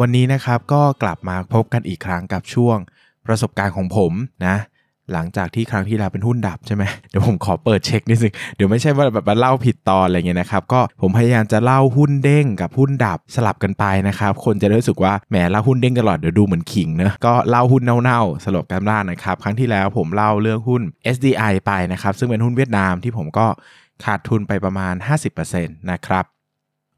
[0.00, 2.76] วันนี้นะครับก็กลับมาพบกันอีกครั้งกับช่วง
[3.26, 4.12] ประสบการณ์ของผม
[4.46, 4.56] นะ
[5.12, 20.82] หลังจากที่ครั้งที่แล้วเป็นหุ้นดับใช่ไหมเดี๋ยวผมขอเปิดเช็คนิดนึงเดี๋ยวไม่ใช่ว่าแบบมาเล่าผิดตอนอะไรเงี้ยนะครับก็ผมพยายามจะเล่าหุ้นเด้งกับหุ้นดับสลับกันไปนะครับคนจะได้รู้สึกว่าแหมเล่าหุ้นเด้งตลอดเดี๋ยวดูเหมือนขิงเนอะก็เล่าหุ้นเน่าๆสลับกันบ้างนะครับครั้งที่แล้วผมเล่าเรื่องหุ้น
[21.14, 23.46] SDI ไปนะครับซึ่งเป็นหุ้นเวียดนามที่ผมก็
[24.04, 24.94] ขาดทุนไปประมาณ
[25.42, 26.24] 50%นะครับ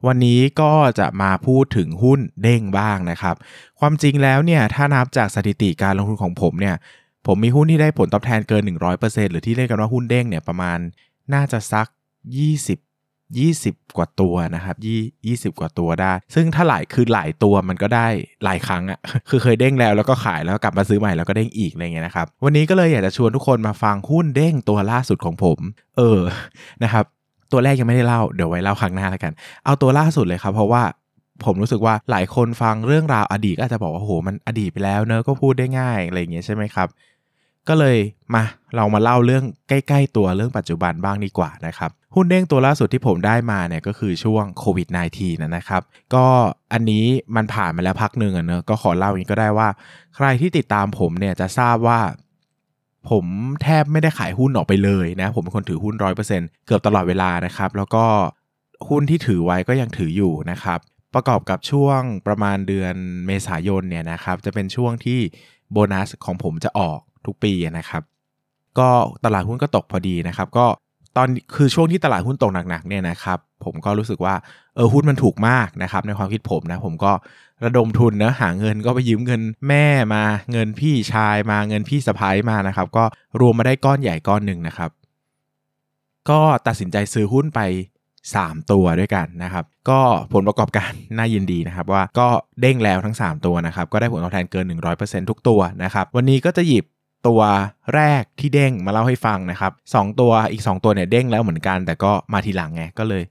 [0.07, 3.35] วันนี้ก็จะมาพูดถึงหุ้นเด้งบ้างนะครับ
[3.79, 6.75] ความจริงแล้วเนี่ยถ้านับจากสถิติการลงทุนของผมเนี่ย
[7.27, 8.63] ผมมีหุ้นที่ได้ผลตอบแทนเกิน
[8.97, 10.79] 100%หรือที่เรียกกันว่าหุ้นเด้งเนี่ยประมาณ
[11.33, 12.79] น่าจะสัก 20
[13.37, 18.07] 20 กว่าตัวนะครับยี่20 กว่าตัวได้ ซึ่งถ้าหลายคือหลายตัวมันก็ได้
[18.43, 25.59] หลายครั้งอะ่ะ คือเคยเด้งแล้วแล้วก็ขายแล้วกลับมาซื้อใหม่แล้วก็เด้งอีกอะไรเงี้ยนะครับ วันนี้ก็เลยอยากจะชวนทุกคนมาฟังหุ้นเด้งตัวล่าสุดของผม
[25.97, 26.19] เออ
[26.83, 27.05] นะครับ
[27.55, 29.33] ตัวแรกยังไม่ได้เล่าเดี๋ยวไว้เล่าครั้งหน้าแล้วกัน
[29.65, 30.83] เอาตัวล่าสุดเลยครับ เพราะว่า
[31.45, 36.87] ผมรู้สึกว่าหลายคนฟังเรื่องราวอดีตก็อาจจะบอกว่าโหมันอดีตไปแล้วเนอะก็พูดได้ง่ายอะไรอย่างเงี้ยใช่ไหมครับ
[37.67, 37.97] ก็เลย
[38.33, 38.43] มา
[38.75, 44.87] เรามาเล่าเรื่องใกล้ ๆ ตัวเรื่องปัจจุบันบ้างดีกว่านะครับหุ้นเด้งตัวล่าสุดที่ผมได้มาเนี่ยก็คือช่วงโควิด
[45.19, 45.81] -19 นะครับ
[46.15, 46.25] ก็
[46.73, 49.69] อันนี้มันผ่านมาแล้วพักหนึ่งอะเนอะก็ขอเล่าอย่างนี้ก็ได้ว่า
[50.15, 51.99] ใครที่ติดตามผมเนี่ยจะทราบว่า
[53.09, 53.25] ผม
[53.63, 58.05] แทบไม่ได้ขายหุ้นออกไปเลยนะ ผมเป็นคนถือหุ้นร้อยเปอร์เซ็นต์เกือบตลอดเวลานะครับ แล้วก็
[58.89, 60.79] หุ้นที่ถือไว้ก็ยังถืออยู่นะครับ
[61.13, 65.19] ประกอบกับช่วงประมาณเดือนเมษายนเนี่ยนะครับ จะเป็นช่วงที่
[65.71, 68.03] โบนัสของผมจะออกทุกปีนะครับ
[68.79, 68.89] ก็
[69.25, 70.65] ตลาดหุ้นก็ตกพอดีนะครับ ก็
[71.17, 74.35] ตอนคือช่วงที่ตลาดหุ้นตกหนักๆเนี่ยนะครับผมก็รู้สึกว่า
[74.75, 77.11] เออหุ้นมันถูกมากนะครับในความคิดผมนะผมก็
[77.65, 83.03] ระดมทุนนะหาเงินก็ไปยืมเงินแม่มาเงินพี่ชายมาเงินพี่สะพ้ายมานะครับ ก็
[83.39, 84.89] รวมมาได้ก้อนใหญ่ก้อนหนึ่งนะครับ
[86.29, 87.61] ก็ตัดสินใจซื้อหุ้นไป
[88.15, 89.99] 3 ตัวด้วยกันนะครับ ก็
[90.33, 92.27] ผลประกอบการน่ายินดีนะครับว่าก็
[92.61, 94.65] เด้งแล้วทั้ง 3 ตัวนะครับ ก็ได้ผลตอบแทนเกิน
[94.97, 96.85] 100%ทุกตัวนะครับ วันนี้ก็จะหยิบ
[97.27, 97.41] ตัว
[97.95, 103.23] แรกที่เด้งมาเล่าให้ฟังนะครับสองตัวอีก 2 ตัวเนี่ยเด้งแล้วเหมือนกัน แต่ก็มาทีหลังไงก็เลย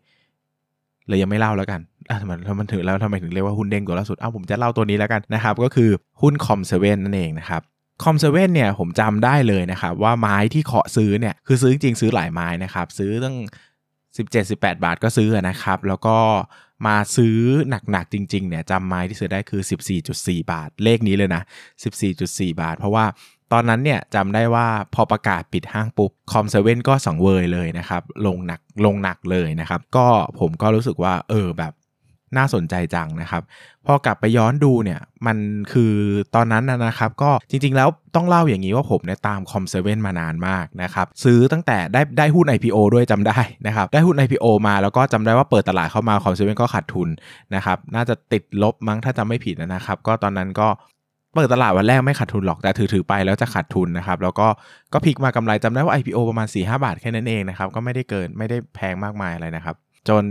[1.09, 5.91] เลยยังไม่เล่าแล้วกันอะทำไมทำไมถึงแล้วทำไมถึงเรียกว่าหุ้นเด้งตัวล่าสุดอ้าวผมจะเล่าตัวนี้แล้วกันนะครับก็คือ
[6.23, 7.63] หุ้นคอมเซเว่นนั่นเองนะครับ
[8.03, 13.37] คอมเซเว่นเนี่ยผมจำได้เลยนะครับว่าไม้ที่เคาะซื้อเนี่ยคือซื้อจริงซื้อหลายไม้นะครับซื้อตั้ง
[14.27, 16.17] 17-18 บาทก็ซื้อนะครับ แล้วก็
[16.87, 17.39] มาซื้อ
[17.91, 19.63] หนักๆจริงๆเนี่ยจำไม้ที่ซื้อได้คือ
[20.07, 21.43] 14.4 บาท เลขนี้เลยนะ
[22.01, 23.05] 14.4 บาท เพราะว่า
[23.53, 30.07] ตอนนั้นเนี่ยจำได้ว่าพอประกาศปิดห้างปุ๊บคอมเซเว่นก็สองเวยเลยนะครับ ลงหนักลงหนักเลยนะครับ ก็
[30.41, 31.75] ผมก็รู้สึกว่าเออแบบ
[32.37, 33.43] น่าสนใจจังนะครับ
[33.87, 35.37] พอกลับไปย้อนดูเนี่ยมัน
[35.73, 35.93] คือ
[36.35, 47.09] ตอนนั้นนะครับ ก็จริงๆแล้วต้องเล่าอย่างนี้ว่าผมเนี่ยตามคอมเซเว่นมานานมากนะครับ ซื้อตั้งแต่ได้ได้หุ้น IPO ด้วยจำได้นะครับ ได้หุ้น IPO มาแล้วก็จำได้ว่าเปิดตลาดเข้ามาคอมเซเว่นก็ขาดทุน
[47.55, 50.69] นะครับ น่าจะติดลบมั้งถ้าจำไม่ผิดนะครับ ก็ตอนนั้นก็
[51.35, 54.47] เปิดตลาดวันแรกไม่ขาดทุนหรอกแต่ถือถือไปแล้วจะขาดทุนนะครับ แล้วก็
[54.93, 59.77] ก็พลิกมากำไรจำได้ว่า IPO ประมาณ4-5บาทแค่นั้นเองนะครับ ก็ไม่ได้เกินไม่ได้แพงมากมายอะไรนะครับ
[60.09, 60.25] จน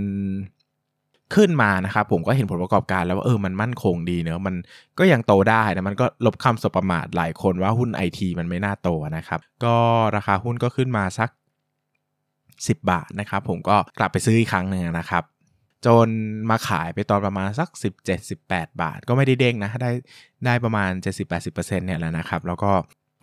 [1.35, 4.55] ขึ้นมานะครับผมก็เห็นผลประกอบการแล้วว่าเออมันมั่นคงดีเนอะมัน
[4.99, 9.75] ก็ยังโตได้นะมันก็ลบคำสบประมาทหลายคนว่าหุ้นไอทีมันไม่น่าโตนะครับ ก็
[10.15, 11.29] ราคาหุ้นก็ขึ้นมาสัก
[12.07, 15.23] 10 บาทนะครับ ผมก็กลับไปซื้ออีกครั้งหนึ่งนะครับ
[15.87, 16.07] จน
[16.49, 17.69] มาขายไปตอนประมาณสัก
[18.25, 19.91] 17-18 บาท ก็ไม่ได้เด้งนะ ได้
[20.45, 20.89] ได้ประมาณ
[21.29, 22.71] 70-80%เนี่ยแหละนะครับ แล้วก็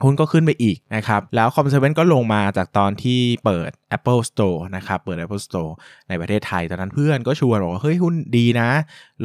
[0.04, 5.72] หุ้นก็ขึ้นไปอีกนะครับ แล้วคอมเซเว่นก็ลงมาจากตอนที่เปิด Apple Store นะครับ เปิด Apple Store
[6.09, 8.69] ในประเทศไทย ตอนนั้นเพื่อนก็ชวนบอกว่า เฮ้ย หุ้นดีนะ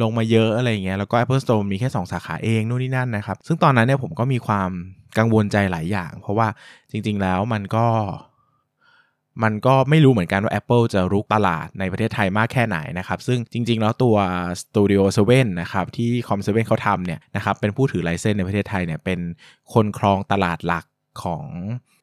[0.02, 4.70] ลงมาเยอะอะไรเงี้ย แล้วก็ Apple Store มีแค่ 2 สาขาเองนู่นนี่นั่นนะครับ ซึ่งตอนนั้นเนี่ยผมก็มีความ
[5.18, 6.48] กังวลใจหลายอย่าง เพราะว่า
[6.90, 7.86] จริง ๆ แล้วมันก็
[9.42, 14.16] มันก็ไม่รู้เหมือนกันว่า Apple จะรุกตลาดในประเทศไทยมากแค่ไหนนะครับ ซึ่งจริง ๆ แล้วตัว
[14.62, 19.20] Studio 7นะครับที่ Com 7เขาทำเนี่ยนะครับเป็นผู้ถือไลเซนส์ในประเทศไทยเนี่ยเป็น
[19.72, 20.84] คนครองตลาดหลัก
[21.22, 21.44] ของ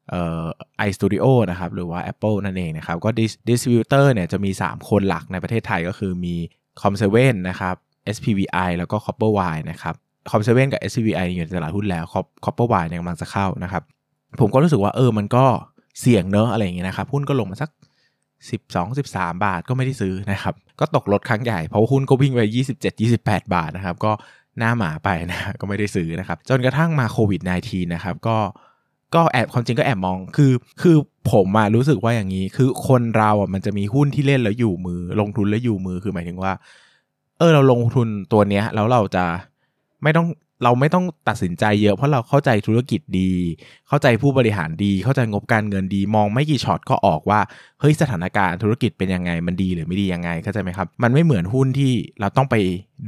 [0.10, 0.44] เอ่อ
[0.88, 3.10] iStudio นะครับหรือว่า Apple นั่นเองนะครับ ก็
[3.50, 6.36] Distributor เนี่ยจะมี 3 คนหลักในประเทศไทยก็คือมี
[6.82, 7.76] Com 7 นะครับ
[8.16, 9.96] SPVI แล้วก็ Copperwire นะครับ
[10.30, 12.06] Com 7กับ SPVI อยู่ในตลาดหุ้นแล้ว
[12.46, 13.84] Copperwire เนี่ยกำลังจะเข้านะครับ
[14.40, 15.46] ผมก็รู้สึกว่าเออมันก็
[16.00, 17.70] เสี่ยงเนอะอะไรอย่างเงี้ยนะครับหุ้นก็ลงมาสัก
[18.52, 22.42] 12 13 บาทก็ไม่ได้ซื้อนะครับ ก็ตกลดครั้งใหญ่เพราะหุ้นก็วิ่งไป
[22.76, 24.12] 27 28 บาทนะครับ ก็
[24.58, 28.38] หน้าหมาไปนะก็ไม่ได้ซื้อนะครับ จนกระทั่งมาโควิด -19 นะครับก็
[29.16, 30.52] ก็แอบความจริงก็แอบมองคือ
[30.82, 30.96] คือ
[31.32, 36.54] ผมอะรู้สึกว่าอย่างนี้ คือคนเราอะมันจะมีหุ้นที่เล่นแล้วอยู่มือ ลงทุนแล้วอยู่มือคือหมายถึงว่า
[37.40, 39.26] เออเราลงทุนตัวเนี้ยแล้วเราจะ
[40.04, 40.28] ไม่ต้อง
[40.64, 43.32] เราไม่ต้องตัดสินใจเยอะเพราะเราเข้าใจธุรกิจดี
[43.88, 47.40] เข้าใจผู้บริหารดี เข้าใจงบการเงินดี มองไม่กี่ช็อตก็ออกว่า
[47.80, 52.56] เฮ้ยสถานการณ์ธุรกิจเป็นยังไงมันดีหรือไม่ดียังไงเข้าใจไหมครับ มันไม่เหมือนหุ้นที่เราต้องไป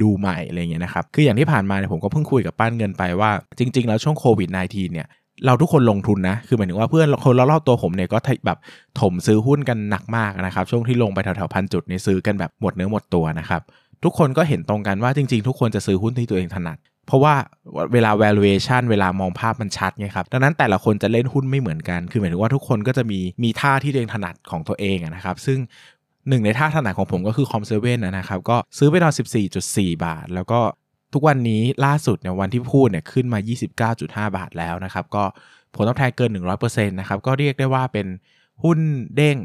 [0.02, 5.08] ดูใหม่อะไรเงี้ยนะครับคืออย่างที่ผ่านมาเนี่ยผมก็เพิ่งคุยกับป้านเงินไปว่า จริง ๆ แล้วช่วงโควิด -19 เนี่ย
[5.46, 8.58] เราทุกคนลงทุนนะ คือหมายถึงว่าเพื่อนคนรอบๆตัวผมเนี่ยก็แบบ
[9.00, 13.62] ถมซื้อหุ้นกันหนักมากนะครับ ช่วงที่ลงไปแถวๆพันจุดนี่ซื้อกันแบบหมดเนื้อหมดตัวนะครับ
[14.04, 17.34] ทุกคนก็เห็นตรงกันว่าจริงๆ ทุกคนจะซื้อหุ้นที่ตัวเองถนัด เพราะว่า
[17.92, 25.58] เวลา valuation เวลามองภาพมันชัดไงครับ ดังนั้นแต่ละคนจะเล่นหุ้นไม่เหมือนกัน คือหมายถึงว่าทุกคนก็จะมีมีท่าที่ตัวเองถนัดของตัวเองนะครับ ซึ่ง
[26.28, 29.14] หนึ่งในท่าถนัดของผมก็คือคอมเซเว่นนะครับ ก็ซื้อไปตอน
[29.54, 30.60] 14.4 บาท แล้วก็
[31.14, 33.38] ทุกวันนี้ล่าสุดเนี่ยวันที่พูดเนี่ยขึ้นมา
[34.28, 35.24] 29.5 บาทแล้วนะครับ ก็
[35.74, 36.30] ผลตอบแทนเกิน
[36.62, 38.06] 100%นะครับ ก็เรียกได้ว่าเป็น
[38.62, 38.78] หุ้น
[39.16, 39.36] เด้ง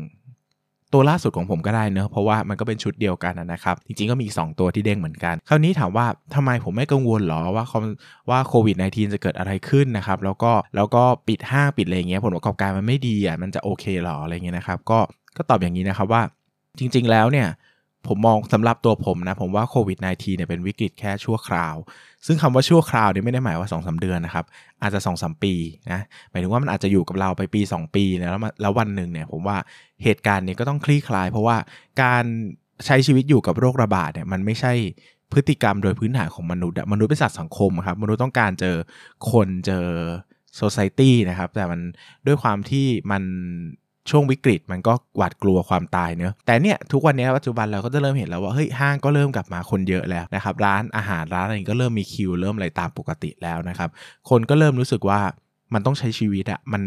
[0.94, 6.06] ตัวล่าสุดของผมก็ได้เนอะเพราะว่ามันก็เป็นชุดเดียวกันนะครับ จริงๆก็มี 2 ตัวที่เด้งเหมือนกัน คราวนี้ถามว่า
[6.36, 7.66] ทำไมผมไม่กังวลหรอว่า
[8.30, 15.00] ว่าโควิด -19 จะเกิดอะไรขึ้นนะครับ แล้วก็แล้วก็ปิดห้างปิดอะไรเงี้ยผลประกอบการมันไม่ดีอะมันจะโอเคหรออะไรเงี้ยนะครับ ก็
[15.38, 16.22] ก็ตอบอย่างนี้นะครับว่า
[16.80, 17.48] จริง ๆ แล้วเนี่ย
[18.08, 21.76] ผมมองสำหรับตัวผมนะ ผมว่าโควิด -19 เนี่ยเป็นวิกฤตแค่ชั่วคราว
[22.26, 24.46] ซึ่งคำว่าชั่วคราวนี่ไม่ได้หมายว่า2อสเดือนนะครับ
[24.82, 25.54] อาจจะ2อสปี
[25.92, 26.00] นะ
[26.32, 28.32] หมายถึงว่ามันอาจจะอยู่กับเราไปปี 2 ปีแล้ว
[28.62, 29.58] แล้ววันหนึ่งเนี่ยผมว่า
[30.04, 31.58] เหตุการณ์นี้ก็ต้องคลี่คลาย เพราะว่า
[32.04, 32.24] การ
[32.86, 34.74] ใช้ชีวิตอยู่กับโรคระบาดเนี่ยมันไม่ใช่
[35.32, 38.76] พฤติกรรมโดยพื้นฐานของมนุษย์มนุษย์เป็นสัตว์สังคมครับมนุษย์ต้องการเจอ
[39.32, 39.86] คนเจอ
[40.56, 41.82] โซซายตี้นะครับ แต่มัน
[42.28, 43.24] ด้วยความที่มัน
[44.12, 53.90] ช่วงวิกฤตมันก็หวาดกลัวความตายเนอะแต่เนี่ยทุกวันนี้ปัจจุบันเราก็จะเริ่มเห็นแล้วว่าเฮ้ยห้างก็เริ่มกลับมาคนเยอะแล้วนะครับร้านอาหารร้านอะไรก็เริ่มมีคิวเริ่มอะไรตามปกติแล้วนะครับ
[54.30, 55.20] คนก็เริ่มรู้สึกว่า
[55.74, 56.82] มันต้องใช้ชีวิตอะมัน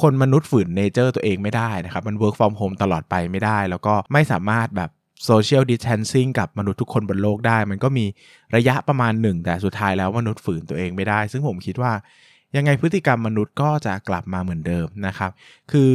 [0.00, 4.90] คนมนุษย์ฝืนเนเจอร์ตัวเองไม่ได้นะครับมัน work from home ตลอดไปไม่ได้ แล้วก็ไม่สามารถแบบ
[5.28, 8.04] social distancing กับมนุษย์ทุกคนบนโลกได้ มันก็มี
[8.56, 11.92] ระยะประมาณหนึ่ง แต่สุดท้ายแล้วมนุษย์ฝืนตัวเองไม่ได้ ซึ่งผมคิดว่า
[12.56, 15.30] ยังไงพฤติกรรมมนุษย์ก็จะกลับมาเหมือนเดิมนะครับ
[15.72, 15.92] คือ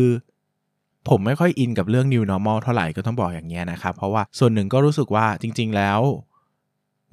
[1.09, 6.01] ผมไม่ค่อยอินกับเรื่อง new normal เท่าไหร่ก็ต้องบอกอย่างเงี้ยนะครับ เพราะว่าส่วนหนึ่งก็รู้สึกว่าจริง ๆ แล้ว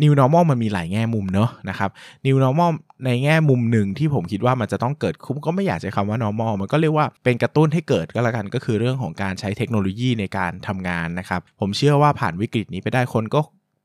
[0.02, 1.90] new normal มันมีหลายแง่มุมเนอะนะครับ
[2.26, 2.70] new normal
[3.04, 13.40] ในแง่มุมหนึ่งที่ผมคิดว่ามันจะต้องเกิดคุ้มก็ไม่อยากใช้คำว่า normal มันก็เรียกว่าเป็นกระตุ้นให้เกิดก็แล้วกันก็คือเรื่องของการใช้เทคโนโลยีในการทำงานนะครับ ผมเชื่อว่าผ่านวิกฤตนี้ไปได้คนก็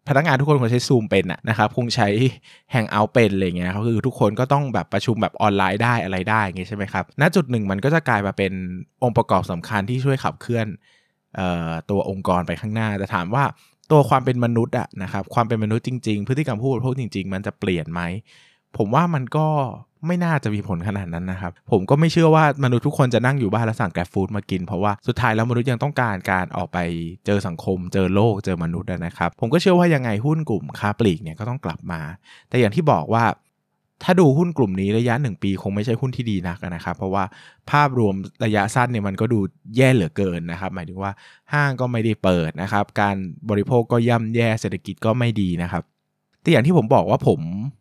[0.10, 2.08] พนักงานทุกคนคงใช้ซูมเป็นนะครับคงใช้
[2.72, 8.52] แฮงเอาท์เป็นอะไรเงี้ยเขาคือทุกคนก็ต้องแบบประชุมแบบออนไลน์ได้อะไรได้เงี้ยใช่ไหมครับณจุดหนึ่งมันก็จะกลายมาเป็น
[9.04, 10.68] องค์ประกอบสำคัญที่ช่วยขับเคลื่อน
[11.90, 13.44] ตัวองค์กรไปข้างหน้าแต่ถามว่า
[13.92, 18.02] ตัวความเป็นมนุษย์อะนะครับความเป็นมนุษย์จริง ๆ พฤติกรรมผู้บริโภคจริง ๆ มันจะเปลี่ยนไหม
[18.78, 19.48] ผมว่ามันก็
[20.08, 26.78] ไม่น่าจะมีผลขนาดนั้นนะครับ ผมก็ไม่เชื่อว่ามนุษย์ทุกคนจะนั่งอยู่บ้านแล้วสั่งแกร็บฟู้ดมากิน เพราะว่าสุดท้ายแล้วมนุษย์ยังต้องการการออกไป
[27.26, 32.02] เจอสังคม เจอโลกเจอมนุษย์นะครับ ผมก็เชื่อว่ายังไงหุ้นกลุ่มค้าปลีกเนี่ยก็ต้องกลับมา
[32.50, 33.26] แต่อย่างที่บอกว่า
[34.04, 37.24] ถ้าดูหุ้นกลุ่มนี้ระยะ 1 ปีคงไม่ใช่หุ้นที่ดีนักนะครับ เพราะว่า
[37.72, 38.16] ภาพรวม
[38.46, 39.40] ระยะสั้นเนี่ยมันก็ดู
[39.78, 41.12] แย่เหลือเกินนะครับ หมายถึงว่า
[41.54, 43.16] ห้างก็ไม่ได้เปิดนะครับ การ
[43.50, 45.84] บริโภคก็ย่ำแย่เศรษฐกิจก็ไม่ดีนะครับ
[46.42, 47.40] แต่อย่างที่ผมบอกว่าผม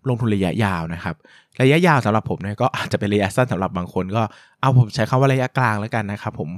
[0.09, 1.17] ลงทุนระยะยาวนะครับ
[1.63, 4.23] ระยะยาวสำหรับผมเนี่ยก็อาจจะเป็นระยะสั้นสำหรับบางคนก็
[4.61, 6.51] เอาผมใช้คำว่าระยะกลางแล้วกันนะครับผม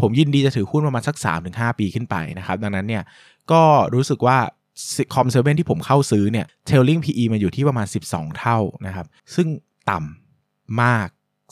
[0.00, 3.02] ผมยินดีจะถือหุ้นประมาณสัก 3-5 ปีขึ้นไปนะครับ ดังนั้นเนี่ย
[3.52, 3.62] ก็
[3.94, 4.38] รู้สึกว่า
[5.14, 9.48] คอมเซเว่นที่ผมเข้าซื้อเนี่ยเทลลิง PE มาอยู่ที่ประมาณ 12 เท่านะครับ ซึ่ง
[9.90, 11.08] ต่ำมาก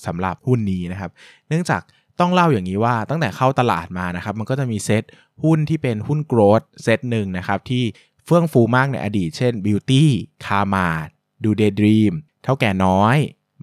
[0.06, 1.10] สำหรับหุ้นนี้นะครับ
[1.48, 1.82] เนื่องจาก
[2.20, 5.02] ต้องเล่าอย่างนี้ว่าตั้งแต่เข้าตลาดมานะครับ มันก็จะมีเซต
[5.42, 7.82] หุ้นที่เป็นหุ้นโกรดเซตหนึ่งนะครับ ที่
[8.26, 10.04] เฟื่องฟูมากในอดีต เช่น Beauty
[10.44, 11.08] คามาด
[11.44, 13.16] ดูดูเดย์ดรีม เถ้าแก่น้อย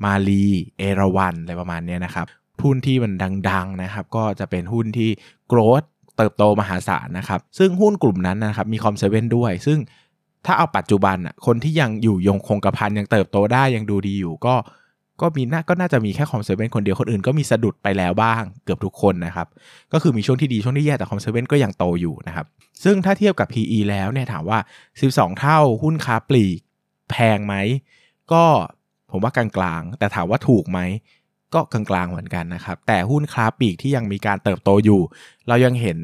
[0.03, 0.45] มาลี
[0.77, 2.25] เอราวันอะไรประมาณนี้นะครับ
[2.63, 3.13] หุ้นที่มัน
[3.49, 5.09] ดังๆนะครับ ก็จะเป็นหุ้นที่
[5.47, 5.83] growth
[6.17, 9.79] เติบโตมหาศาลนะครับ ซึ่งหุ้นกลุ่มนั้นนะครับ มี COM7 ด้วย ซึ่ง
[10.45, 14.55] ถ้าเอาปัจจุบันอะคนที่ยังอยู่ยงคงกระพันยังเติบโตได้ยังดูดีอยู่ก็
[15.21, 19.47] ก็มีน่าก็น่าจะมีแค่ COM7 คนเดียวคนอื่นก็มีสะดุดไปแล้วบ้างเกือบทุกคนนะครับ
[19.93, 22.45] ก็คือมีช่วงที่ดีช่วงที่แย่แต่ COM7 ก็ยังโตอยู่นะครับ
[22.83, 24.59] ซึ่งถ้าเทียบกับ PE แล้วเนี่ยถามว่า
[24.99, 26.59] 12 เท่าหุ้นค้าปลีก
[27.09, 27.55] แพงไหม
[28.31, 28.45] ก็
[29.11, 30.79] ผมว่ากลางๆ แต่ถามว่าถูกไหม
[31.53, 35.01] ก็กลางๆเหมือนกันนะครับ แต่หุ้นคลาปีกที่ยังมีการเติบโตอยู่
[35.47, 35.99] เรายังเห็น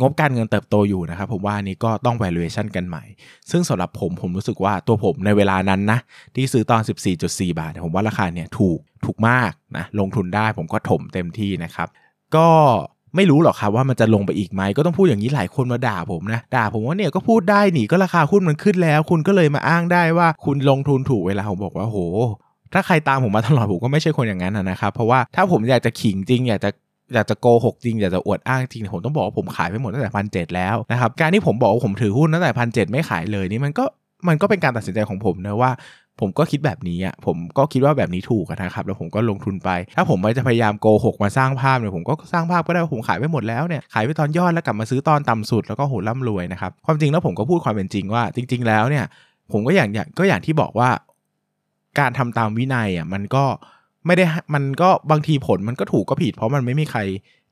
[0.00, 3.04] งบการเงินเติบโตอยู่นะครับ ผมว่านี้ก็ต้อง valuation กันใหม่
[3.50, 5.98] ซึ่งสำหรับผมผมรู้สึกว่าตัวผมในเวลานั้นนะ
[6.34, 6.82] ที่ซื้อตอน
[7.20, 11.88] 14.4 บาท ผมว่าราคาเนี่ยถูกถูกมากนะลงทุนได้ผมก็ถมเต็มที่นะครับ
[12.36, 12.48] ก็
[13.18, 21.98] ไม่รู้หรอกครับว่ามันจะลงไปอีกไหมก็ต้องพูดอย่างนี้หลายคนมาด่าผมนะด่าผมว่าเนี่ยก็พูดได้หนีก็ราคาหุ้นมันขึ้นแล้ว คุณก็เลยมาอ้างได้ว่าคุณลงทุนถูกเวลาผมบอกว่าโห
[22.72, 26.70] ถ้าใครตามผมมาตลอดผมก็ไม่ใช่คนอย่างนั้นนะครับเพราะว่าถ้าผมอยากจะขิงจริงอยากจะ
[27.14, 33.84] อยากจะโกหกจริงอยากจะอวดอ้างจริงผมต้องบอกว่าผมขายไปหมดตั้งแต่พันเแล้วนะครับการที่ผมบอกว่าผมถือหุ้นตั้งแต่พันเไม่ขายเลยนี่มันก็
[34.28, 35.70] มันก็เป็นการตัดสินใจของผมนะว่า
[36.20, 49.04] ผมก็คิดแบบนี้อะผมก็คิดว่าแบบนี้ถูกนะครับแล้วผมก็ลงทุนไป ถ้าผมไม่จะพยายามโกหกมาสร้างภาพเนี่ยผมก็สร้างภาพก็ได้ผมขายไปหมดแล้วเนี่ยขายไปตอนยอดแล้วกลับมาซื้อตอนต่ำสุดแล้วก็โหร่ำรวยนะครับความจริงแล้วผมก็พูดความเป็นจริงว่า จริง ๆ แล้วเนี่ย
[49.52, 50.90] ผมก็อย่างก็อย่างที่บอกว่า
[51.98, 53.44] การทำตามวินัยอะมันก็
[54.06, 57.00] ไม่ได้มันก็บางทีผลมันก็ถูกก็ผิด เพราะมันไม่มีใคร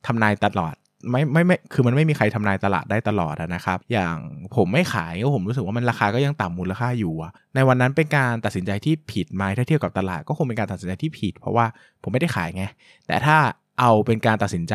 [0.06, 0.74] ทำนายตลอด
[1.10, 4.16] ไม่ไม่ไม่คือมันไม่มีใครทำนายตลาดได้ตลอดนะครับ อย่าง
[4.56, 7.14] ผมไม่ขายก็ผมรู้สึกว่ามันราคาก็ยังต่ำมูลค่าอยู่
[7.54, 11.66] ในวันนั้นเป็นการตัดสินใจที่ผิดไหมถ้าเทียบกับตลาดก็คงเป็นการตัดสินใจที่ผิด เพราะว่า
[12.02, 12.64] ผมไม่ได้ขายไง
[13.06, 13.36] แต่ถ้า
[13.80, 14.74] เอาเป็นการตัดสินใจ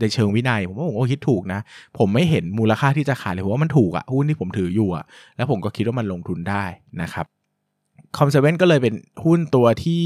[0.00, 1.60] ในเชิงวินัย ผมว่าผมก็คิดถูกนะ
[1.98, 5.04] ผมไม่เห็นมูลค่าที่จะขายเลยผมว่ามันถูกอะหุ้นที่ผมถืออยู่อะ
[5.36, 6.64] แล้วผมก็คิดว่ามันลงทุนได้
[7.02, 7.26] นะครับ
[8.16, 8.94] คอมเซเว่นก็เลยเป็น
[9.24, 10.04] หุ้นตัวที่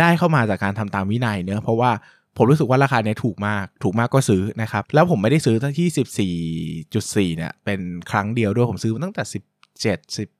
[0.00, 1.90] ได้เข้ามาจากการทำตามวินัยเนื้อเพราะว่า
[2.36, 9.34] ผมรู้สึกว่าราคาเนี้ยถูกมาก ถูกมากก็ซื้อนะครับ แล้วผมไม่ได้ซื้อที่ 14.4 เนี่ย เป็นครั้งเดียวด้วย ผมซื้อตั้งแต่17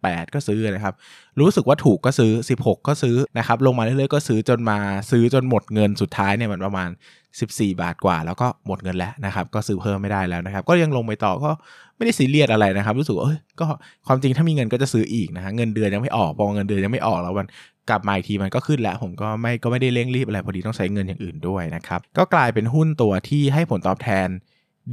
[0.00, 0.94] 18 ก็ซื้อนะครับ
[1.40, 2.32] รู้สึกว่าถูกก็ซื้อ
[2.62, 4.78] 16 ก็ซื้อนะครับ ลงมาเรื่อยๆ ก็ซื้อจนมา
[5.10, 6.90] ซื้อจนหมดเงินสุดท้ายเนี่ยมันประมาณ
[7.34, 11.50] 14 บาทกว่า แล้วก็หมดเงินแล้วนะครับ ก็ซื้อเพิ่มไม่ได้แล้วนะครับ ก็ยังลงไปต่อก็
[11.96, 13.66] ไม่ได้ซีเรียสอะไรนะครับ รู้สึกว่าเอ้ยก็
[14.06, 17.46] ความจริงถ้ามีเงินก็จะซื้ออีกนะฮะเงินเดือนยังไม่ออกพอเงินเดือนยังไม่ออกแล้วมัน
[17.88, 24.28] กลับมาอีกทีมันก็ขึ้นแล้วผมก็ไม่ก็ไม่ได้เร่งรีบอะไรพอดีต้องใช้เงินอย่างอื่นด้วยนะครับ ก็กลายเป็นหุ้นตัวที่ให้ผลตอบแทน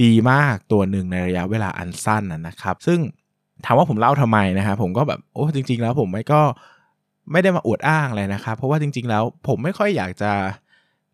[0.03, 2.99] ดีมากตัวหนึ่งในระยะเวลาอันสั้นนะครับ ซึ่ง
[3.65, 6.41] ถามว่าผมเล่าทำไมนะครับผมก็แบบโอ้จริง ๆ แล้วผมไม่ก็
[7.31, 10.31] ไม่ได้มาอวดอ้างอะไรนะครับ เพราะว่าจริง ๆ แล้วผมไม่ค่อยอยากจะ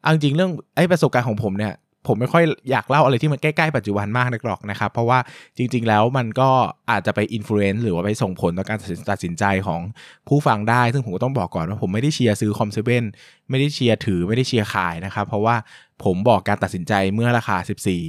[0.01, 1.73] เอาจริงเรื่องไอ้ประสบการณ์ของผมเนี่ย
[2.07, 5.19] ผมไม่ค่อยอยากเล่าอะไรที่มันใกล้ๆปัจจุบันมากนักหรอกนะครับ เพราะว่า
[5.57, 6.49] จริง ๆ แล้วมันก็
[6.91, 8.77] อาจจะไป influence หรือว่าไปส่งผลต่อการ
[9.09, 9.81] ตัดสินใจของ
[10.27, 13.03] ผู้ฟังได้ ซึ่งผมก็ต้องบอกก่อนว่าผมไม่ได้เชียร์ซื้อ COM7
[13.49, 15.55] ไม่ได้เชียร์ถือไม่ได้เชียร์ขายนะครับ เพราะว่า
[16.03, 17.57] ผมบอกการตัดสินใจเมื่อราคา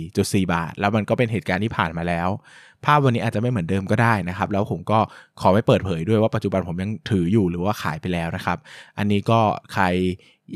[0.00, 2.28] 14.4 บาท แล้วมันก็เป็นเหตุการณ์ที่ผ่านมาแล้ว
[2.84, 4.98] ภาพวันนี้อาจจะไม่เหมือนเดิมก็ได้นะครับ แล้วผมก็
[5.40, 8.58] ขอไม่เปิดเผยด้วยว่าปัจจุบันผมยังถืออยู่หรือว่าขายไปแล้วนะครับ
[8.98, 9.40] อันนี้ก็
[9.74, 9.84] ใคร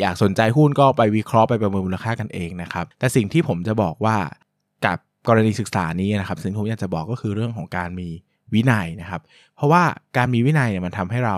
[0.00, 4.16] อยากสนใจหุ้นก็ไปวิเคราะห์ไปประเมินมูลค่ากันเองนะครับ แต่สิ่งที่ผมจะบอกว่า
[4.84, 8.08] กับกรณีศึกษานี้นะครับ สิ่งที่ผมอยากจะบอกก็คือเรื่องของการมี
[8.54, 9.20] วินัยนะครับ
[9.56, 9.82] เพราะว่า
[10.16, 11.36] การมีวินัยเนี่ยมันทำให้เรา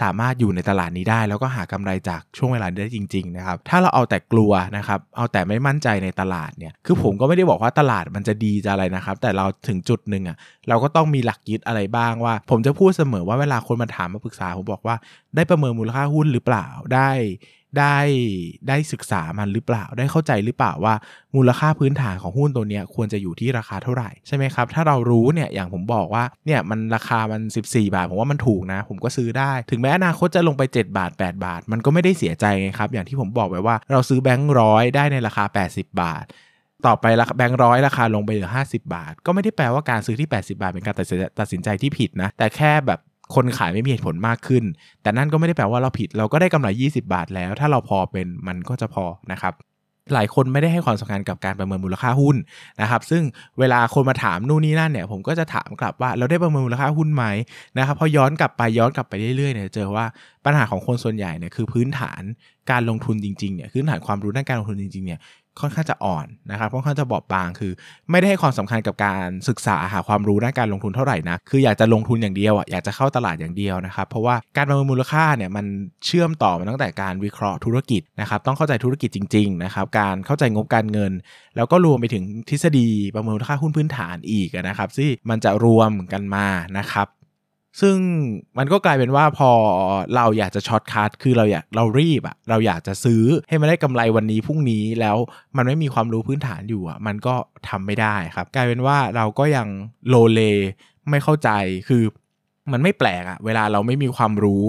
[0.00, 10.36] สามารถอยู่ในตลาดนี้ได้ แล้วก็หากำไรจากช่วงเวลาได้จริงๆนะครับ ถ้าเราเอาแต่กลัวนะครับ เอาแต่ไม่มั่นใจในตลาดเนี่ย คือผมก็ไม่ได้บอกว่าตลาดมันจะดีจะอะไรนะครับ แต่เราถึงจุดหนึ่งอะ่ะ
[10.68, 14.96] เราก็ต้องมีหลักยึดอะไรบ้างว่า ผมจะพูดเสมอว่าเวลาคนมาถามมาปรึกษาผมบอกว่า
[15.36, 17.10] ได้ประเมินมูลค่าหุ้นหรือเปล่า ได้
[17.78, 17.98] ได้
[18.68, 20.94] ได้ศึกษามันหรือเปล่า ได้เข้าใจหรือเปล่าว่า
[21.36, 36.24] มูลค่าพื้นฐานของหุ้นตัวนี้ควรจะอยู่ที่ราคาเท่าไหร่ใช่ไหมครับ ถ้าเรารู้เนี่ยอย่างผมบอกว่าเนี่ยมันราคามัน 14 บาท ผมว่ามันถูกนะ ผมก็ซื้อได้ ถึงแม้อนาคตจะลงไป 7 บาท 8 บาท มันก็ไม่ได้เสียใจไงครับ อย่างที่ผมบอกไปว่าเราซื้อแบงค์ร้อยได้ในราคา 80 บาท
[36.86, 40.94] ต่อไปแบงค์ร้อยราคาลงไปเหลือ 50 บาท ก็ไม่ได้แปลว่าการซื้อที่ 80 บาทเป็นการ
[41.38, 43.00] ตัดสินใจที่ผิดนะ แต่แค่แบบ
[43.34, 44.64] คนขายไม่มีเหตุผลมากขึ้น
[45.02, 49.54] แต่นั่นก็ไม่ได้แปลว่าเราผิด เราก็ได้กำไร 20 บาทแล้ว ถ้าเราพอเป็นมันก็จะพอนะครับ
[50.14, 52.36] หลายคนไม่ได้ให้ความสำคัญกับการประเมินมูลค่าหุ้น
[52.80, 53.22] นะครับ ซึ่ง
[53.58, 57.24] เวลาคนมาถามนู่นนี่นั่นเนี่ย ผมก็จะถามกลับว่าเราได้ประเมินมูลค่าหุ้นไหม
[57.78, 60.04] นะครับพอย้อนกลับไปย้อนกลับไปเรื่อยๆเนี่ยเจอว่า
[60.44, 62.22] ปัญหาของคนส่วนใหญ่เนี่ยคือพื้นฐาน
[62.70, 65.20] การลงทุนจริงๆเนี่ยพื้นฐานความรู้ด้านการลงทุนจริงๆเนี่ย
[65.60, 67.72] ค่อนข้างจะอ่อนนะครับค่อนข้างจะบอบบางคือ
[68.10, 75.66] ไม่ได้ให้ความสำคัญกับการศึกษาหาความรู้ด้านการลงทุนเท่าไหร่นะคืออยากจะลงทุนอย่างเดียวอะอยากจะเข้าตลาดอย่างเดียวนะครับเพราะว่าการประเมินมูลค่าเนี่ยมัน
[76.06, 81.12] เชื่อมต่อมาตั้งแต่การวิเคราะห์ธุรกิจนะครับต้องเข้าใจธุรกิจจริงๆนะครับการเข้าใจงบการเงิน
[81.56, 86.46] แล้วก็รวมไปถึงทฤษฎีประเมินมูลค่าหุ้นพื้นฐานอีกนะครับที่มันจะรวมกันมา
[86.78, 87.08] นะครับ
[87.80, 87.96] ซึ่ง
[88.58, 89.50] มันก็กลายเป็นว่าพอ
[90.16, 95.16] เราอยากจะ shortcut คือเราอยากเรารีบอะเราอยากจะซื้อให้มันได้กำไรวันนี้พรุ่งนี้แล้ว
[95.56, 97.34] มันไม่มีความรู้พื้นฐานอยู่อะมันก็
[97.68, 99.68] ทำไม่ได้ครับ กลายเป็นว่าเราก็ยัง
[100.08, 100.40] โลเล
[101.10, 101.50] ไม่เข้าใจ
[101.88, 102.02] คือ
[102.72, 104.64] มันไม่แปลกอะเวลาเราไม่มีความรู้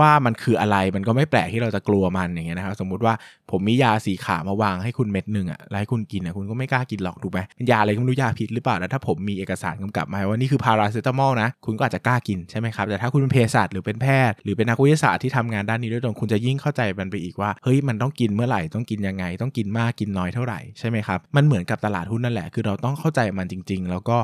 [0.00, 3.14] ว่ามันคืออะไรมันก็ไม่แปลกที่เราจะกลัวมันอย่างเงี้ยนะครับสมมุติว่า
[3.50, 24.16] ผมมียาสีขาวมาวางให้คุณเม็ดหนึ่งอะแล้วให้คุณกินอะคุณก็ไม่กล้ากินหรอกถูกไหมยาอะไรก็ไม่รู้ยาพิษหรือเปล่าแล้วถ้าผมมีเอกสารกำกับมาว่านี่คือพาราเซตามอลนะคุณก็อาจจะกล้ากินใช่ไหมครับแต่ถ้าคุณเป็นเภสัชหรือเป็นแพทย์หรือเป็นนักวิทยาศาสตร์ที่ทำงานด้านนี้ด้วยตรงคุณจะยิ่งเข้าใจมันไปอีกว่าเฮ้ยมันต้องกินเมื่อไหร่ต้องกินยังไง ต้องกินมากกินน้อยเท่าไหร่ใช่ไหมครับมันเหมือนกับตลาดหุ้นนั่นแหละคือเราต้องเข้าใจมันจริง ๆ แล้วก็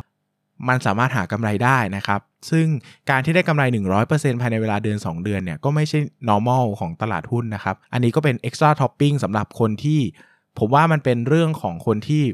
[0.69, 2.67] มันสามารถหากำไรได้นะครับ ซึ่ง
[3.11, 3.63] การที่ได้กำไร
[4.03, 5.99] 100%ภายในเวลาเดือน 2 เดือนเนี่ยก็ไม่ใช่
[6.29, 10.01] normal ของตลาดหุ้นนะครับ อันนี้ก็เป็น extra topping สำหรับคนที่
[10.59, 12.25] ผมว่ามันเป็นเรื่องของคนที่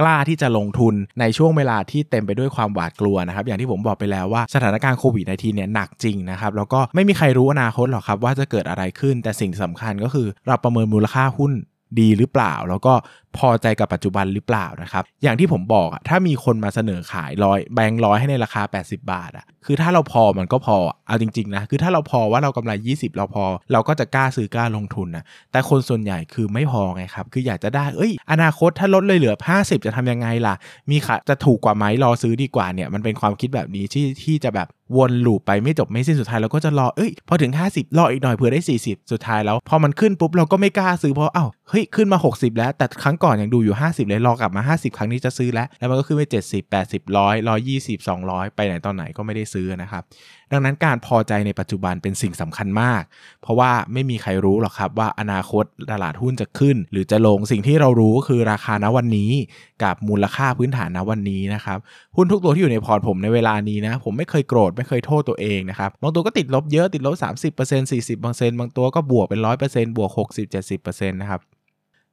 [0.00, 11.52] กล้าที่จะลงทุนในช่วงเวลาที่เต็มไปด้วยความหวาดกลัวนะครับ อย่างที่ผมบอกไปแล้วว่าสถานการณ์โควิด -19 เนี่ยหนักจริงนะครับ แล้วก็ไม่มีใครรู้อนาคตหรอกครับว่าจะเกิดอะไรขึ้น แต่สิ่งสำคัญก็คือเราประเมินมูลค่าหุ้น
[12.00, 12.94] ดีหรือเปล่า แล้วก็
[13.38, 30.54] พอใจกับปัจจุบันหรือเปล่านะครับ อย่างที่ผมบอกอะถ้ามีคนมาเสนอขายร้อยแบงค์ร้อยให้ในราคา 80 บาทอะคือถ้าเราพอมันก็พอเอาจริงๆนะคือถ้าเราพอว่าเรากำไร 20 เราพอ เราก็จะกล้าซื้อกล้าลงทุนนะแต่คนส่วนใหญ่คือไม่พอไงครับคืออยากจะได้เอ้ย อนาคตถ้าลดเลยเหลือ 50 จะทำยังไงล่ะ
[30.90, 47.02] มีขาจะถูกกว่าไหมรอซื้อดีกว่าเนี่ยมันเป็นความคิดแบบนี้ที่ที่จะแบบวนลูปไปไม่จบไม่สิ้นสุดท้ายเราก็จะรอเอ้ยพอถึง 50 รออีกหน่อยเผื่อได้ 40 สุดท้ายแล้วพอมันขึ้นปุ๊บเราก็ไม่กล้าซื้อเพราะอ้าวเฮ้ยขึ้นมา 60 แล้ว แต่ครั้งก่อนยังดูอยู่ 50 เลยรอกลับมา 50 ครั้งนี้จะซื้อแล้ว แล้วมันก็ขึ้นไป 70 80
[47.14, 50.02] 100 120 200 ไปไหนตอนไหนก็ไม่ได้ซื้อนะครับ
[50.52, 53.02] ดังนั้นการพอใจในปัจจุบันเป็นสิ่งสำคัญมาก
[53.42, 59.30] เพราะว่าไม่มีใครรู้หรอกครับว่าอนาคตตลาดหุ้นจะขึ้น หรือจะลงสิ่งที่เรารู้ก็คือราคาณวันนี้
[59.82, 61.78] กับมูลค่าพื้นฐานณวันนี้นะครับ
[62.16, 67.14] หุ้นทุกตัวที่อยู่ในพอร์ตผมในเวลานี้นะผมไม่เคยโกรธไม่เคยโทษตัวเองนะครับ บางตัวก็ติดลบเยอะติดลบ
[67.56, 70.10] 30% 40%บางตัวก็บวกเป็น 100%บวก
[70.60, 71.40] 60-70%นะครับ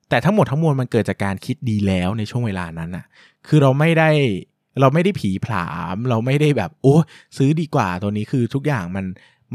[0.10, 3.06] แต่ทั้งหมดทั้งมวลมันเกิดจากการคิดดีแล้วในช่วงเวลานั้นอะ
[3.48, 4.10] คือเราไม่ได้
[4.80, 6.96] เราไม่ได้ผีผลาม เราไม่ได้แบบโอ้
[7.38, 9.06] ซื้อดีกว่าตัวนี้คือทุกอย่างมัน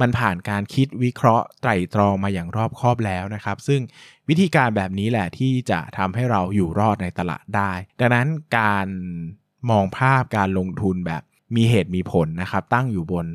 [0.00, 3.80] มันผ่านการคิดวิเคราะห์ไตรตรองมาอย่างรอบคอบแล้วนะครับ ซึ่ง
[4.28, 8.86] วิธีการแบบนี้แหละที่จะทำให้เราอยู่รอดในตลาดได้ ดังนั้นการ
[9.70, 11.22] มองภาพการลงทุนแบบ
[11.56, 13.26] มีเหตุมีผลนะครับ ตั้งอยู่บน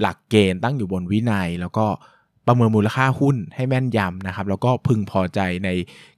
[0.00, 1.86] หลักเกณฑ์ ตั้งอยู่บนวินัย แล้วก็
[2.46, 5.68] ประเมินมูลค่าหุ้นให้แม่นยำนะครับ แล้วก็พึงพอใจใน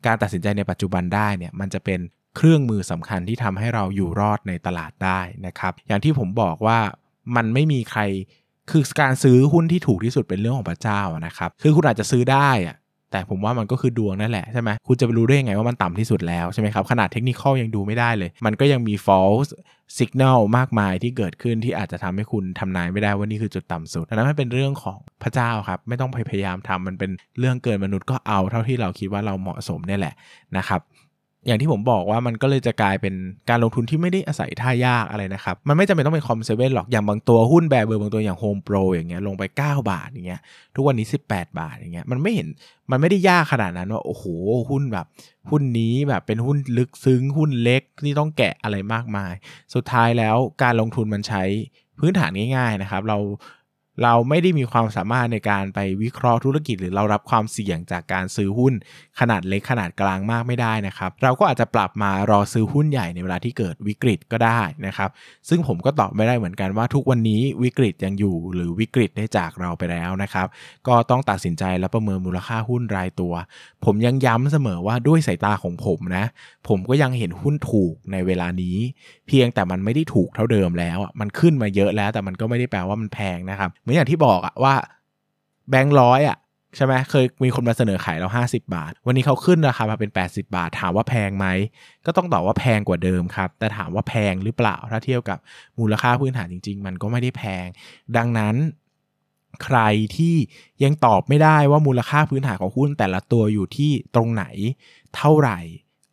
[0.07, 2.01] การตัดสินใจในปัจจุบันได้เนี่ยมันจะเป็น
[2.37, 6.79] เครื่องมือสำคัญที่ทำให้เราอยู่รอดในตลาดได้นะครับ อย่างที่ผมบอกว่า
[7.37, 8.03] มันไม่มีใคร
[8.71, 12.77] คือการซื้อหุ้นที่ถูกที่สุดเป็นเรื่องของพระเจ้านะครับ คือคุณอาจจะซื้อได้อะ
[13.13, 19.51] แต่ผมว่ามันก็คือดวงนั่นแหละใช่ไหมคุณจะไปรู้ได้ยังไงว่ามันต่ำที่สุดแล้วใช่ไหมครับขนาดเทคนิคยังดูไม่ได้เลย มันก็ยังมี false
[19.99, 30.15] signal มากมายที่เกิดขึ้นที่อาจจะทำให้คุณทำนายไม่ได้ว่านี่คือจุดต่ำสุดดังนั้นมันเป็นเรื่องของพระเจ้าครับ ไม่ต้องพยายามทำมันเป็นเรื่องเกินมนุษย์ก็เอาเท่าที่เราคิดว่าเราเหมาะสมนี่แหละ
[30.57, 30.81] นะครับ
[31.47, 33.15] อย่างที่ผมบอกว่ามันก็เลยจะกลายเป็น
[33.49, 40.41] การลงทุนที่ไม่ได้อาศัยท่ายากอะไรนะครับ มันไม่จำเป็นต้องเป็นคอมเซเว่นหรอกอย่างบางตัวหุ้นแบบเบอร์บางตัวอย่างโฮมโปรอย่างเงี้ยลงไป 9 บาทอย่างเงี้ย
[40.75, 42.49] ทุกวันนี้ 18 บาทอย่างเงี้ยมันไม่เห็น
[42.91, 44.25] มันไม่ได้ยากขนาดนั้นว่าโอ้โห
[44.71, 45.07] หุ้นแบบ
[45.51, 49.33] หุ้นนี้แบบเป็นหุ้นลึกซึ้งหุ้นเล็กที่ต้องแกะอะไรมากมาย
[49.75, 51.43] สุดท้ายแล้วการลงทุนมันใช้
[51.99, 53.19] พื้นฐานง่ายๆนะครับ เรา
[54.03, 58.75] เราไม่ได้มีความสามารถในการไปวิเคราะห์ธุรกิจ หรือเรารับความเสี่ยงจากการซื้อหุ้น
[59.21, 65.11] ขนาดเล็กขนาดกลางมากไม่ได้นะครับ เราก็อาจจะปรับมารอซื้อหุ้นใหญ่ในเวลาที่เกิดวิกฤตก็ได้นะครับ
[65.49, 70.47] ซึ่งผมก็ตอบไม่ได้เหมือนกันว่าทุกวันนี้วิกฤตยังอยู่ หรือวิกฤตได้จากเราไปแล้วนะครับ
[70.89, 73.35] ก็ต้องตัดสินใจและประเมินมูลค่าหุ้นรายตัว
[73.85, 76.25] ผมยังย้ำเสมอว่าด้วยสายตาของผมนะ
[76.69, 78.77] ผมก็ยังเห็นหุ้นถูกในเวลานี้
[79.29, 84.75] เพียงแต่มันไม่ได้ถูกเท่าเดิมแล้วมันขึ้นมาเยอะแล้วแต่มันก็ไม่ได้แปลว่ามันแพงนะครับเหมือนอย่างที่บอกอะว่า
[85.71, 86.39] แบงค์ร้อยอะ
[86.77, 91.47] ใช่ไหมเคยมีคนมาเสนอขายเรา 50 บาท วันนี้เขาขึ้นราคามาเป็น 80 บาท ถามว่าแพงไหม
[92.07, 95.39] ก็ต้องตอบว่าแพงกว่าเดิมครับ แต่ถามว่าแพงหรือเปล่า ถ้าเทียบกับ
[95.79, 97.67] มูลค่าพื้นฐานจริง ๆ มันก็ไม่ได้แพง
[98.17, 98.55] ดังนั้น
[99.65, 99.79] ใคร
[100.17, 100.37] ที่
[100.85, 104.45] ยังตอบไม่ได้ว่ามูลค่าพื้นฐานของหุ้นแต่ละตัวอยู่ที่ตรงไหน
[105.17, 105.59] เท่าไหร่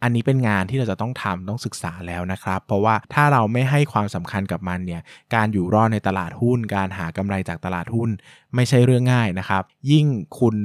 [0.03, 5.01] อันนี้เป็นงานที่เราจะต้องทำต้องศึกษาแล้วนะครับ เพราะว่าถ้าเราไม่ให้ความสำคัญกับมันเนี่ย
[5.35, 8.09] การอยู่รอดในตลาดหุ้น การหากำไรจากตลาดหุ้น
[8.55, 10.05] ไม่ใช่เรื่องง่ายนะครับ ยิ่ง
[10.39, 10.55] คุณ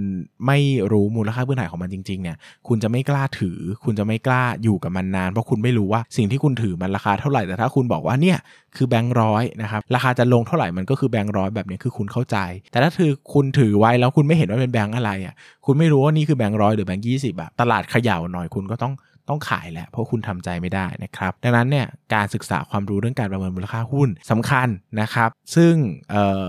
[0.46, 0.58] ไม่
[0.92, 2.36] รู้มูลค่าพื้นฐานของมันจริงๆเนี่ย
[2.68, 8.38] คุณจะไม่กล้าถือ คุณจะไม่กล้าอยู่กับมันนาน เพราะคุณไม่รู้ว่าสิ่งที่คุณถือมันราคาเท่าไหร่แต่ถ้าคุณบอกว่าเนี่ย
[8.76, 12.36] คือแบงค์ร้อยนะครับราคาจะลงเท่าไหร่มันก็คือแบงค์ร้อยแบบนี้คือคุณเข้าใจ
[12.72, 15.34] แต่ถ้าถือคุณถือไว้แล้วคุณไม่เห็นว่าเป็นแบงค์อะไรอะ
[15.66, 18.92] คุณไม่รู้ว่านี่คือแบงค์ร้อยหรือแบงค์ยี่สิบอะตลาดเขย่าหน่อยคุณก็ต้อง
[19.28, 24.68] ต้องขายแหละเพราะคุณทำใจไม่ได้นะครับ ดังนั้นเนี่ยการศึกษาความรู้เรื่องการประเมินมูลค่าหุ้นสำคัญ
[25.00, 25.74] นะครับ ซึ่ง
[26.10, 26.46] เอ่อ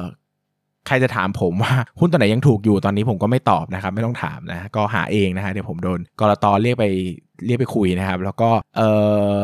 [0.88, 6.85] ใครจะถามผมว่าหุ้นตัวไหนยังถูกอยู่ตอนนี้ผมก็ไม่ตอบนะครับ ไม่ต้องถามนะก็หาเองนะฮะเดี๋ยวผมโดนกรตเรียกไป
[7.45, 8.89] เรียกไปคุยนะครับ แล้วก็เอ่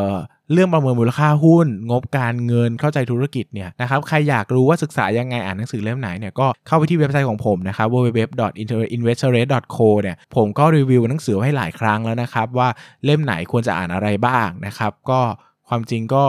[0.06, 0.10] อ
[0.54, 12.68] เรื่องประเมินมูลค่าหุ้น งบการเงินเข้าใจธุรกิจเนี่ยนะครับใครอยากรู้ว่าศึกษายังไงอ่านหนังสือเล่มไหนเนี่ยก็เข้าไปที่เว็บไซต์ของผมนะครับ www.investorate.co เนี่ยผมก็รีวิวหนังสือให้หลายครั้งแล้วนะครับ ว่า
[13.06, 15.20] เล่มไหนควรจะอ่านอะไรบ้างนะครับก็
[15.68, 16.26] ความจริงก็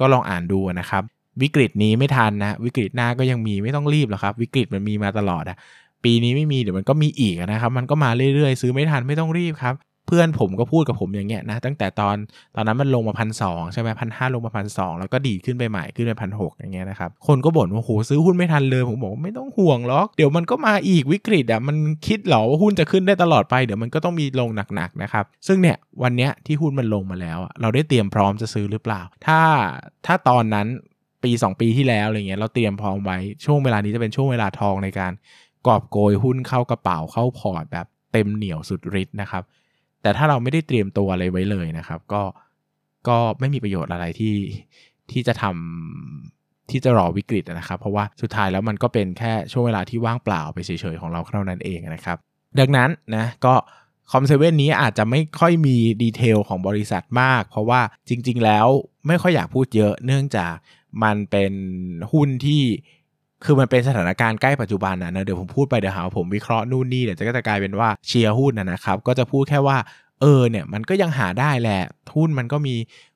[0.00, 1.02] ก็ลองอ่านดูนะครับ
[1.42, 5.56] วิกฤตนี้ไม่ทันนะวิกฤตหน้าก็ยังมีไม่ต้องรีบหรอกครับ วิกฤตมันมีมาตลอดอะ
[6.04, 9.74] ปีนี้ไม่มีเดี๋ยวมันก็มีอีกนะครับ มันก็มาเรื่อยๆ ซื้อไม่ทันไม่ต้องรีบครับ
[10.06, 12.16] เพื่อนผมก็พูดกับผมอย่างเงี้ยนะตั้งแต่ตอน
[12.56, 29.40] ตอนนั้นมันลงมาพันสองใช่ไหมพันห้าลงมาพันสองแล้วก็ดีดขึ้นไปใหม่ขึ้นไปพันหกอย่างเงี้ยนะครับคนก็บ่นว่าโหซื้อหุ้นไม่ทันเลยผมบอกไม่ต้องห่วงหรอกเดี๋ยวมันก็มาอีกวิกฤตอะมันคิดเหรอว่าหุ้นจะขึ้นได้ตลอดไปเดี๋ยวมันก็ต้องมีลงหนักๆนะครับซึ่งเนี่ยวันเนี้ยที่หุ้นมันลงมาแล้ว เราได้เตรียมพร้อมจะซื้อหรือเปล่า ถ้า
[30.06, 30.66] ถ้าตอนนั้น
[31.24, 35.12] ปี 2 ปีที่แล้วอะไรเงี้ยเราเตรียมพร้อมไว้ช่วงเวลานี้จะเป็นช่วงเวลาทองในการ
[35.66, 39.42] กอบโกยหุ้นเข้ากระเป๋าเข้าพอร์ตแบบเต็มเหนียวสุดฤทธิ์นะครับ
[40.06, 42.22] แต่ถ้าเราไม่ได้เตรียมตัวอะไรไว้เลยนะครับ ก็
[43.08, 44.36] ก็ไม่มีประโยชน์อะไรที่
[45.10, 52.16] ที่จะทำที่จะรอวิกฤตนะครับ เพราะว่าสุดท้ายแล้วมันก็เป็นแค่ช่วงเวลาที่ว่างเปล่าไปเฉยๆของเราเท่านั้นเองนะครับ
[52.58, 53.54] ดังนั้นนะก็
[54.10, 58.66] คอมเซเว่นนี้อาจจะไม่ค่อยมีดีเทลของบริษัทมาก เพราะว่าจริง ๆ แล้ว
[59.06, 60.54] ไม่ค่อยอยากพูดเยอะเนื่องจาก
[61.02, 61.52] มันเป็น
[62.12, 62.62] หุ้นที่
[63.44, 69.78] คือมันเป็นสถานการณ์ใกล้ปัจจุบันนะเดี๋ยวผมพูดไปเดี๋ยวหาผมวิเคราะห์นู่นนี่เดี๋ยวจะก็จะกลายเป็นว่าเชียร์หุ้นนะครับก็จะพูดแค่ว่า
[70.22, 71.82] เออเนี่ยมันก็ยังหาได้แหละ
[72.16, 72.74] หุ้นมันก็มี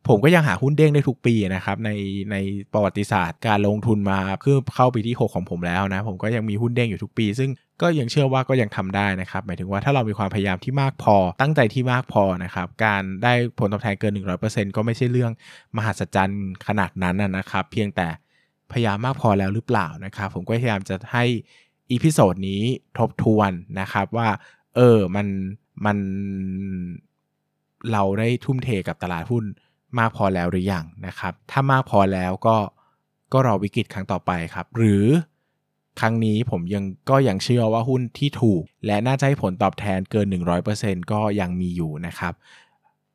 [0.09, 1.90] ผมก็ยังหาหุ้นเด้งได้ทุกปีนะครับใน
[2.30, 2.37] ใน
[2.72, 7.50] ประวัติศาสตร์การลงทุนมาเพื่อเข้าปีที่ 6 ของผมแล้วนะ ผมก็ยังมีหุ้นเด้งอยู่ทุกปี ซึ่ง
[7.83, 14.12] ก็ยังเชื่อว่าก็ยังทำได้นะครับหมายถึงว่าถ้าเรามีความพยายามที่มากพอ ตั้งใจที่มากพอนะครับการได้ผลตอบแทนเกิน
[14.44, 15.33] 100%ก็ไม่ใช่เรื่อง
[15.76, 18.09] มหัศจรรย์ขนาดนั้นนะครับ เพียงแต่
[18.72, 21.24] พยายามมากพอแล้วหรือเปล่านะครับ ผมก็พยายามจะให้
[21.90, 22.62] episode นี้
[22.98, 24.28] ทบทวนนะครับว่า
[24.76, 25.26] เออมัน
[25.87, 25.98] มัน
[27.92, 29.44] เราได้ทุ่มเทกับตลาดหุ้น
[29.98, 32.56] มากพอแล้วหรือยังนะครับ ถ้ามากพอแล้วก็
[33.33, 35.04] ก็รอวิกฤตครั้งต่อไปครับ หรือ
[36.00, 40.26] ครั้งนี้ผมยังก็ยังเชื่อว่าหุ้นที่ถูก และน่าจะให้ผลตอบแทนเกิน
[40.70, 42.35] 100%ก็ยังมีอยู่นะครับ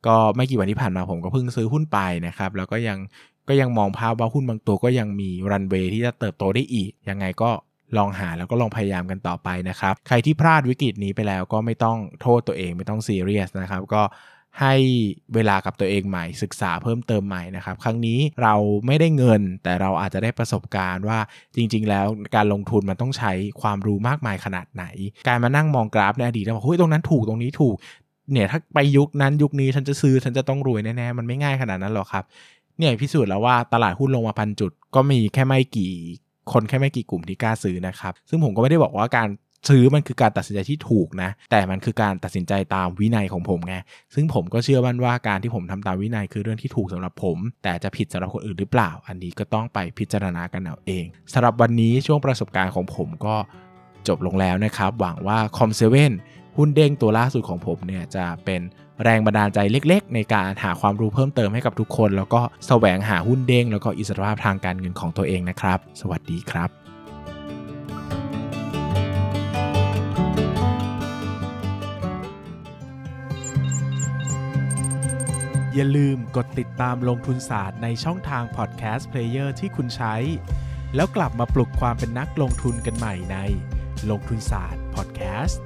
[0.06, 2.98] ก็ไม่กี่วันที่ผ่านมาผมก็เพิ่งซื้อหุ้นไปนะครับ แล้วก็ยัง
[3.48, 7.50] ก็ยังมองภาพว่าหุ้นบางตัวก็ยังมีรันเวย์ที่จะเติบโตได้อีก ยังไงก็
[7.96, 14.02] ลองหาแล้วก็ลองพยายามกันต่อไปนะครับ ใครที่พลาดวิกฤตนี้ไปแล้วก็ไม่ต้องโทษตัวเองไม่ต้องซีเรียสนะครับ ก็
[14.60, 14.74] ให้
[15.34, 18.54] เวลากับตัวเองใหม่ศึกษาเพิ่มเติมใหม่นะครับ ครั้งนี้เรา
[18.86, 21.18] ไม่ได้เงิน แต่เราอาจจะได้ประสบการณ์ว่า
[21.56, 23.32] จริง ๆ แล้วการลงทุนมันต้องใช้
[23.62, 24.84] ความรู้มากมายขนาดไหน
[25.28, 27.76] การมานั่งมองกราฟในอดีตแล้วบอกเฮ้ยตรงนั้นถูกตรงนี้ถูก
[28.32, 32.24] เนี่ยถ้าไปยุคนั้นยุคนี้ฉันจะซื้อฉันจะต้องรวยแน่ๆมันไม่ง่ายขนาดนั้นหรอกครับ
[32.78, 35.92] เนี่ยพิสูจน์แล้วว่าตลาดหุ้นลงมาพันจุด ก็มีแค่ไม่กี่
[36.52, 39.28] คนแค่ไม่กี่กลุ่มที่กล้าซื้อนะครับ ซึ่งผมก็ไม่ได้บอกว่าการ
[39.68, 43.74] ซื้อมันคือการตัดสินใจที่ถูกนะ แต่มันคือการตัดสินใจตามวินัยของผมไง
[44.14, 53.34] ซึ่งผมก็เชื่อมั่นว่าการที่ผมทำตามวินัยคือเรื่องที่ถูกสำหรับผม แต่จะผิดสำหรับคนอื่นหรือเปล่า อันนี้ก็ต้องไปพิจารณากันเอาเองสำหรับวันนี้ช่วงประสบการณ์ของผมก็
[54.08, 56.12] จบลงแล้วนะครับ หวังว่าคอมเซเว่น
[56.58, 58.60] หุ้นเด้งตัวล่าสุดของผมเนี่ยจะเป็น
[59.02, 66.70] แรงบันดาลใจเล็ก ๆ ในการหาความรู้เพิ่มเติมให้กับทุกคน แล้วก็แสวงหาหุ้นเด้งแล้วก็อิสรภาพทางการเงินของตัวเองนะครับ สวัสดีครับ
[75.74, 80.14] อย่าลืมกดติดตามลงทุนศาสตร์ในช่องทางพอดแคสต์เพลเยอร์ที่คุณใช้
[80.94, 83.36] แล้วกลับมาปลุกความเป็นนักลงทุนกันใหม่ใน
[84.10, 85.62] ลงทุนศาสตร์พอดแคสต์